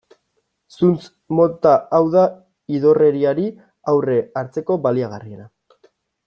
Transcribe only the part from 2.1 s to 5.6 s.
da idorreriari aurre hartzeko baliagarriena.